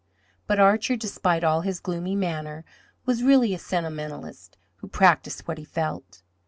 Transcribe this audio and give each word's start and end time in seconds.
But 0.47 0.57
Archer, 0.59 0.95
despite 0.95 1.43
all 1.43 1.61
his 1.61 1.79
gloomy 1.79 2.15
manner, 2.15 2.65
was 3.05 3.21
really 3.21 3.53
a 3.53 3.59
sentimentalist, 3.59 4.57
who 4.77 4.87
practised 4.87 5.41
what 5.41 5.59
he 5.59 5.63
felt. 5.63 6.23